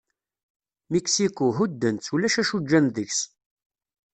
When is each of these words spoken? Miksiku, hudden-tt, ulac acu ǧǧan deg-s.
Miksiku, 0.91 1.45
hudden-tt, 1.57 2.11
ulac 2.13 2.35
acu 2.41 2.57
ǧǧan 2.63 2.85
deg-s. 2.95 3.19